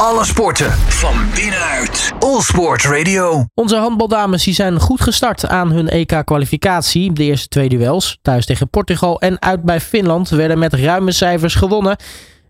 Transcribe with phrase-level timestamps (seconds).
[0.00, 2.12] Alle sporten van binnenuit.
[2.18, 3.44] All Sport Radio.
[3.54, 7.12] Onze handbaldames die zijn goed gestart aan hun EK-kwalificatie.
[7.12, 11.54] De eerste twee duels, thuis tegen Portugal en uit bij Finland, werden met ruime cijfers
[11.54, 11.92] gewonnen.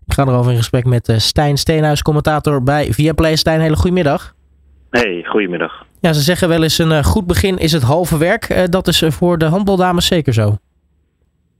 [0.05, 3.35] Ik ga erover in gesprek met eh, Stijn Steenhuis, commentator bij Viaplay.
[3.35, 4.33] Stijn, hele goedemiddag.
[4.89, 5.85] Hey, goedemiddag.
[5.99, 8.43] Ja, ze zeggen wel eens een eh, goed begin is het halve werk.
[8.43, 10.57] Eh, dat is voor de handbaldames zeker zo.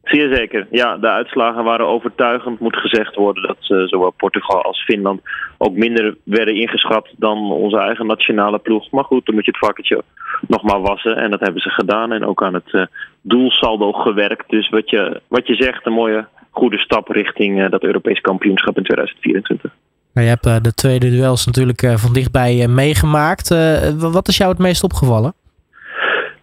[0.08, 0.68] Zeer zeker.
[0.72, 2.60] Ja, de uitslagen waren overtuigend.
[2.60, 5.22] Moet gezegd worden dat uh, zowel Portugal als Finland
[5.58, 8.92] ook minder werden ingeschat dan onze eigen nationale ploeg.
[8.92, 10.04] Maar goed, dan moet je het vakje
[10.48, 11.18] nog maar wassen.
[11.18, 12.12] En dat hebben ze gedaan.
[12.12, 12.86] En ook aan het uh,
[13.22, 14.50] doelsaldo gewerkt.
[14.50, 18.78] Dus wat je, wat je zegt, een mooie goede stap richting uh, dat Europees kampioenschap
[18.78, 19.72] in 2024.
[20.14, 23.50] Nou, je hebt de tweede duels natuurlijk van dichtbij meegemaakt.
[23.98, 25.34] wat is jou het meest opgevallen?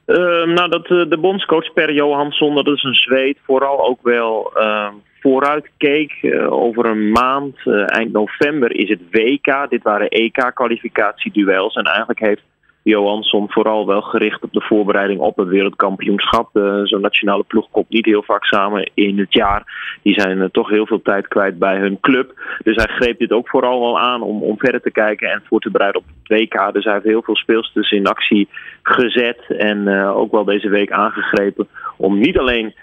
[0.07, 4.53] Uh, nou, dat uh, de bondscoach Per Johansson, dat is een Zweed, vooral ook wel
[4.57, 4.89] uh,
[5.21, 6.13] vooruit keek.
[6.49, 9.71] over een maand, eind november, is het WK.
[9.71, 11.75] Dit waren EK-kwalificatieduels.
[11.75, 12.43] En eigenlijk heeft
[12.85, 16.49] Johansson vooral wel gericht op de voorbereiding op het wereldkampioenschap.
[16.83, 19.63] Zo'n nationale ploeg komt niet heel vaak samen in het jaar.
[20.03, 22.33] Die zijn toch heel veel tijd kwijt bij hun club.
[22.63, 25.61] Dus hij greep dit ook vooral wel aan om, om verder te kijken en voor
[25.61, 26.73] te bereiden op het WK.
[26.73, 28.49] Dus hij heeft heel veel speelsters in actie
[28.83, 32.75] gezet en uh, ook wel deze week aangegrepen om niet alleen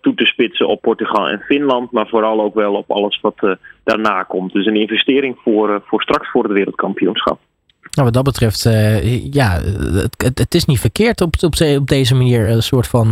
[0.00, 4.22] toe te spitsen op Portugal en Finland, maar vooral ook wel op alles wat daarna
[4.22, 4.52] komt.
[4.52, 7.38] Dus een investering voor, voor straks voor het wereldkampioenschap.
[7.96, 8.62] Nou, wat dat betreft,
[9.30, 9.60] ja,
[10.16, 13.08] het, het, is niet verkeerd op, op, deze manier een soort van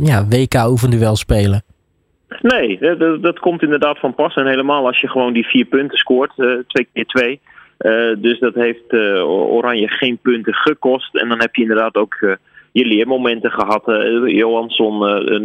[0.00, 1.62] ja, WK-oefenduel spelen.
[2.40, 4.34] Nee, dat, dat, komt inderdaad van pas.
[4.34, 6.32] En helemaal als je gewoon die vier punten scoort,
[6.66, 7.40] twee keer twee.
[7.82, 11.16] Uh, dus dat heeft uh, Oranje geen punten gekost.
[11.16, 12.32] En dan heb je inderdaad ook uh,
[12.72, 13.82] je leermomenten gehad.
[14.26, 14.98] Johansson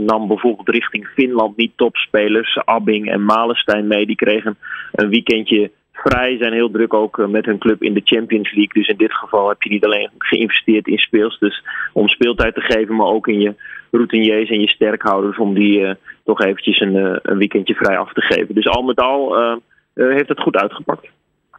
[0.06, 2.58] nam bijvoorbeeld richting Finland niet topspelers.
[2.66, 4.06] Abbing en Malenstein mee.
[4.06, 4.58] Die kregen
[4.92, 5.72] een weekendje
[6.04, 6.38] vrij.
[6.38, 8.74] Zijn heel druk ook met hun club in de Champions League.
[8.74, 11.40] Dus in dit geval heb je niet alleen geïnvesteerd in speels.
[11.40, 13.54] Dus om speeltijd te geven, maar ook in je
[13.92, 15.38] routiniers en je sterkhouders.
[15.38, 18.56] Om die toch eventjes een, een weekendje vrij af te geven.
[18.56, 19.38] Dus al met al
[19.94, 21.08] heeft het goed uitgepakt.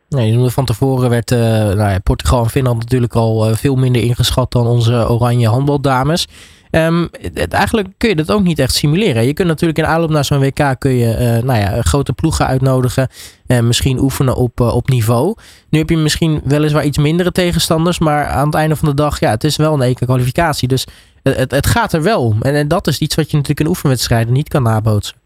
[0.09, 4.03] Nee, van tevoren werd uh, nou ja, Portugal en Finland natuurlijk al uh, veel minder
[4.03, 6.27] ingeschat dan onze oranje handbaldames.
[6.71, 9.27] Het, eigenlijk kun je dat ook niet echt simuleren.
[9.27, 12.47] Je kunt natuurlijk in aanloop naar zo'n WK kun je uh, nou ja, grote ploegen
[12.47, 13.09] uitnodigen.
[13.47, 15.35] En misschien oefenen op, op niveau.
[15.69, 17.99] Nu heb je misschien weliswaar iets mindere tegenstanders.
[17.99, 20.69] Maar aan het einde van de dag, ja, het is wel een EK-kwalificatie.
[20.69, 20.87] Dus
[21.23, 22.43] het, het gaat er wel om.
[22.43, 25.17] En, en dat is iets wat je natuurlijk in oefenwedstrijden niet kan nabootsen.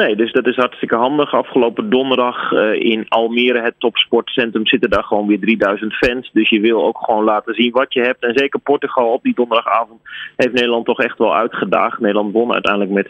[0.00, 1.34] Nee, dus dat is hartstikke handig.
[1.34, 6.30] Afgelopen donderdag uh, in Almere, het topsportcentrum, zitten daar gewoon weer 3000 fans.
[6.32, 8.22] Dus je wil ook gewoon laten zien wat je hebt.
[8.24, 10.00] En zeker Portugal op die donderdagavond
[10.36, 12.00] heeft Nederland toch echt wel uitgedaagd.
[12.00, 13.08] Nederland won uiteindelijk met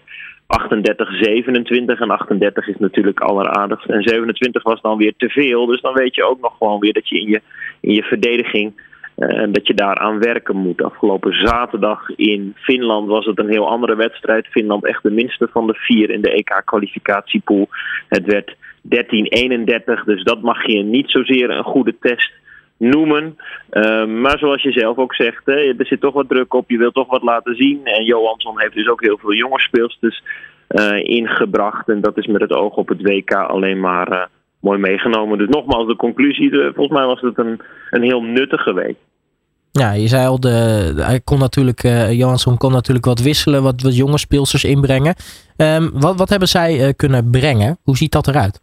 [1.96, 2.00] 38-27.
[2.00, 3.88] En 38 is natuurlijk alleraardigst.
[3.88, 5.66] En 27 was dan weer te veel.
[5.66, 7.40] Dus dan weet je ook nog gewoon weer dat je in je,
[7.80, 8.72] in je verdediging
[9.16, 10.82] uh, dat je daaraan werken moet.
[10.82, 14.46] Afgelopen zaterdag in Finland was het een heel andere wedstrijd.
[14.46, 17.68] Finland echt de minste van de vier in de EK-kwalificatiepool.
[18.08, 22.32] Het werd 13-31, dus dat mag je niet zozeer een goede test
[22.76, 23.36] noemen.
[23.70, 26.70] Uh, maar zoals je zelf ook zegt, hè, er zit toch wat druk op.
[26.70, 27.80] Je wilt toch wat laten zien.
[27.84, 30.22] En Johansson heeft dus ook heel veel jonge speelsters
[30.68, 31.88] uh, ingebracht.
[31.88, 34.28] En dat is met het oog op het WK alleen maar
[34.64, 35.38] mooi meegenomen.
[35.38, 37.60] Dus nogmaals, de conclusie, volgens mij was het een,
[37.90, 38.96] een heel nuttige week.
[39.70, 40.48] Ja, je zei al, de,
[40.96, 45.14] hij kon natuurlijk, uh, Johansson kon natuurlijk wat wisselen, wat, wat jonge speelsters inbrengen.
[45.56, 47.78] Um, wat, wat hebben zij uh, kunnen brengen?
[47.82, 48.62] Hoe ziet dat eruit?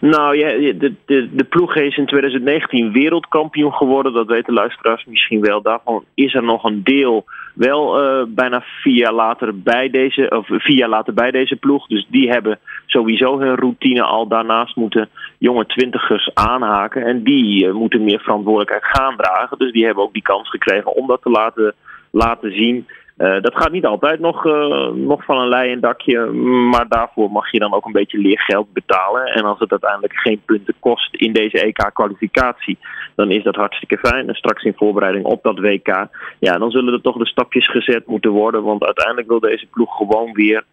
[0.00, 0.48] Nou, ja,
[0.78, 4.12] de, de, de ploeg is in 2019 wereldkampioen geworden.
[4.12, 5.62] Dat weten luisteraars misschien wel.
[5.62, 7.24] Daarvan is er nog een deel
[7.58, 11.86] wel uh, bijna vier jaar later bij deze, of vier jaar later bij deze ploeg.
[11.86, 15.08] Dus die hebben sowieso hun routine al daarnaast moeten
[15.38, 17.02] jonge twintigers aanhaken.
[17.02, 19.58] En die uh, moeten meer verantwoordelijkheid gaan dragen.
[19.58, 21.74] Dus die hebben ook die kans gekregen om dat te laten,
[22.10, 22.86] laten zien.
[23.18, 26.26] Uh, dat gaat niet altijd nog, uh, nog van een leien dakje,
[26.70, 29.24] maar daarvoor mag je dan ook een beetje leergeld betalen.
[29.24, 32.78] En als het uiteindelijk geen punten kost in deze EK-kwalificatie,
[33.14, 34.28] dan is dat hartstikke fijn.
[34.28, 36.06] En straks in voorbereiding op dat WK,
[36.38, 38.62] ja, dan zullen er toch de stapjes gezet moeten worden.
[38.62, 40.64] Want uiteindelijk wil deze ploeg gewoon weer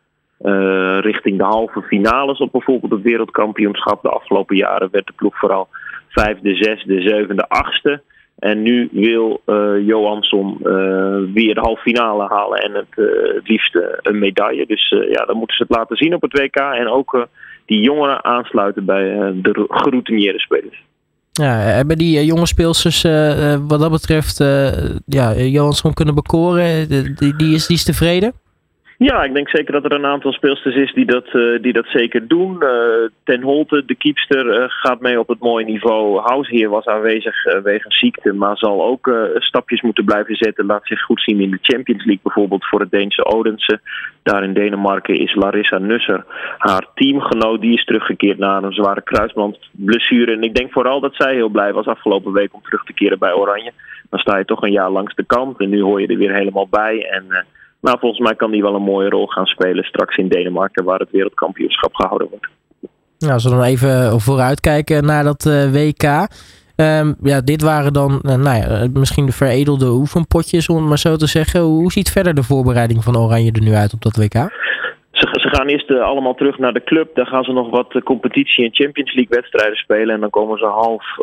[0.41, 4.01] uh, richting de halve finales op bijvoorbeeld het wereldkampioenschap.
[4.01, 5.67] De afgelopen jaren werd de ploeg vooral
[6.07, 8.01] vijfde, zesde, zevende, achtste.
[8.39, 13.75] En nu wil uh, Johansson uh, weer de halve finale halen en het, het liefst
[14.01, 14.65] een medaille.
[14.65, 16.55] Dus ja, dan moeten ze het laten zien op het WK.
[16.55, 17.27] En ook
[17.65, 19.03] die jongeren aansluiten bij
[19.41, 20.83] de geroutineerde spelers.
[21.31, 23.01] Ja, hebben die jonge speelsters
[23.67, 24.37] wat dat betreft
[25.05, 26.87] ja, Johansson kunnen bekoren?
[27.15, 28.33] Die, die, is, die is tevreden?
[28.97, 31.85] Ja, ik denk zeker dat er een aantal speelsters is die dat, uh, die dat
[31.87, 32.57] zeker doen.
[32.59, 32.69] Uh,
[33.23, 36.21] Ten Holte, de kiepster, uh, gaat mee op het mooie niveau.
[36.21, 40.65] Hausheer was aanwezig wegens ziekte, maar zal ook stapjes moeten blijven zetten.
[40.65, 43.79] Laat zich goed zien in de Champions League, bijvoorbeeld voor het Deense Odense.
[44.23, 46.25] Daar in Denemarken is Larissa Nusser,
[46.57, 50.31] haar teamgenoot, die is teruggekeerd na een zware kruisbandblessure.
[50.31, 53.19] En ik denk vooral dat zij heel blij was afgelopen week om terug te keren
[53.19, 53.71] bij Oranje.
[54.09, 56.33] Dan sta je toch een jaar langs de kant en nu hoor je er weer
[56.33, 57.09] helemaal bij.
[57.11, 57.45] En
[57.85, 60.99] nou, volgens mij kan die wel een mooie rol gaan spelen straks in Denemarken, waar
[60.99, 62.47] het wereldkampioenschap gehouden wordt.
[63.19, 66.27] Nou, als we dan even vooruitkijken naar dat eh, WK.
[66.75, 70.99] Um, ja, dit waren dan uh, nou ja, misschien de veredelde oefenpotjes, om het maar
[70.99, 71.61] zo te zeggen.
[71.61, 74.33] Hoe ziet verder de voorbereiding van Oranje er nu uit op dat WK?
[75.45, 77.15] Ze, gaan eerst uh, allemaal terug naar de club.
[77.15, 80.15] Daar gaan ze nog wat competitie- en Champions League wedstrijden spelen.
[80.15, 81.17] En dan komen ze half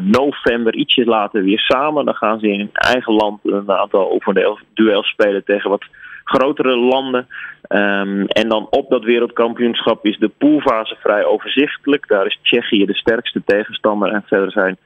[0.00, 2.04] november, ietsje later, weer samen.
[2.04, 5.84] Dan gaan ze in eigen land een aantal oefenduels spelen tegen wat
[6.24, 7.26] grotere landen.
[7.68, 12.08] Um, en dan op dat wereldkampioenschap is de poolfase vrij overzichtelijk.
[12.08, 14.12] Daar is Tsjechië de sterkste tegenstander.
[14.12, 14.76] En verder zijn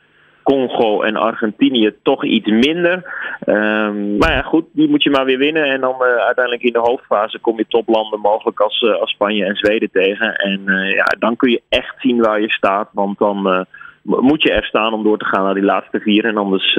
[0.43, 2.95] Congo en Argentinië toch iets minder.
[3.47, 5.65] Um, maar ja, goed, die moet je maar weer winnen.
[5.65, 9.45] En dan uh, uiteindelijk in de hoofdfase kom je toplanden mogelijk als, uh, als Spanje
[9.45, 10.35] en Zweden tegen.
[10.35, 12.89] En uh, ja, dan kun je echt zien waar je staat.
[12.93, 13.67] Want dan
[14.03, 16.25] moet je er staan om door te gaan naar die laatste vier.
[16.25, 16.79] En anders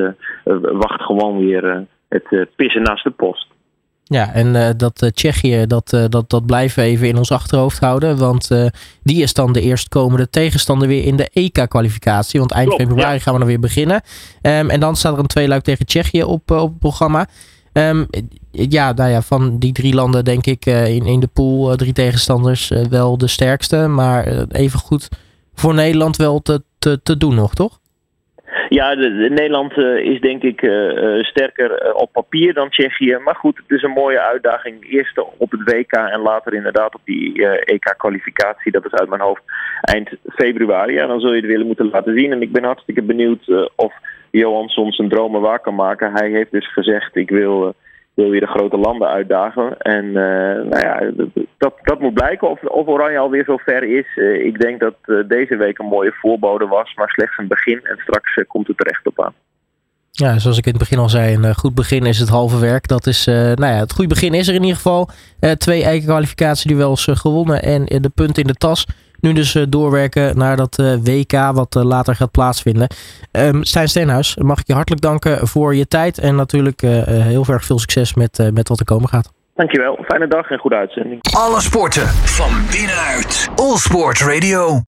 [0.61, 3.50] wacht gewoon weer het pissen naast de post.
[4.11, 7.31] Ja, en uh, dat uh, Tsjechië, dat, uh, dat, dat blijven we even in ons
[7.31, 8.17] achterhoofd houden.
[8.17, 8.49] Want
[9.03, 12.39] die is dan de eerstkomende tegenstander weer in de EK-kwalificatie.
[12.39, 13.95] Want eind Klopt, februari gaan we dan weer beginnen.
[14.41, 17.27] Um, en dan staat er een tweeluik tegen Tsjechië op, op het programma.
[17.73, 18.07] Um,
[18.51, 22.71] ja, nou ja, van die drie landen denk ik in, in de pool, drie tegenstanders,
[22.89, 23.87] wel de sterkste.
[23.87, 25.09] Maar even goed
[25.53, 27.79] voor Nederland wel te, te, te doen nog, toch?
[28.77, 33.18] Ja, de, de Nederland uh, is denk ik uh, sterker op papier dan Tsjechië.
[33.18, 34.91] Maar goed, het is een mooie uitdaging.
[34.91, 38.71] Eerst op het WK en later inderdaad op die EK-kwalificatie.
[38.71, 39.44] Dat is uit mijn hoofd
[39.81, 40.94] eind februari.
[40.94, 42.31] Ja, dan zul je het willen moeten laten zien.
[42.31, 43.94] En ik ben hartstikke benieuwd of
[44.29, 46.13] Johan soms zijn dromen waar kan maken.
[46.13, 47.75] Hij heeft dus gezegd, ik wil
[48.21, 49.77] wil je de grote landen uitdagen.
[49.77, 50.13] En uh,
[50.71, 51.12] nou ja,
[51.57, 54.06] dat, dat moet blijken of, of Oranje alweer zo ver is.
[54.15, 57.79] Uh, ik denk dat uh, deze week een mooie voorbode was, maar slechts een begin.
[57.83, 59.33] En straks komt het er echt op aan.
[60.12, 62.88] Ja, zoals ik in het begin al zei, een goed begin is het halve werk.
[62.88, 65.09] Dat is, nou ja, het goede begin is er in ieder geval.
[65.57, 68.85] twee eigen kwalificatieduels gewonnen en de punten in de tas.
[69.21, 72.88] Nu dus uh, doorwerken naar dat uh, WK wat uh, later gaat plaatsvinden.
[73.31, 76.18] Um, Stijn Steenhuis, mag ik je hartelijk danken voor je tijd.
[76.18, 79.31] En natuurlijk heel erg veel succes met, met wat er komen gaat.
[79.56, 81.19] Dankjewel, fijne dag en goede uitzending.
[81.35, 83.50] Alle sporten van binnenuit.
[83.56, 84.79] All Sport Radio.